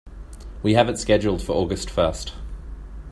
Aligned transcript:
We 0.63 0.73
have 0.73 0.89
it 0.89 0.97
scheduled 0.97 1.43
for 1.43 1.51
August 1.53 1.87
first. 1.87 2.33